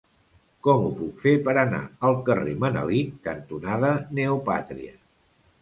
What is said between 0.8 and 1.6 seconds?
ho puc fer per